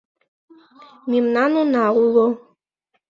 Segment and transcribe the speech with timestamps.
[1.11, 2.27] —Мемнан уна уло.